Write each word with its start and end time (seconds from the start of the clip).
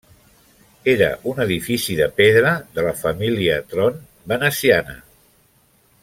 Era 0.93 1.09
un 1.31 1.41
edifici 1.45 1.97
de 1.99 2.07
pedra 2.21 2.53
de 2.79 2.85
la 2.89 2.93
família 3.05 3.59
Tron 3.75 3.99
veneciana. 4.35 4.97